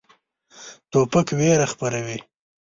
[0.91, 2.17] توپک ویره خپروي.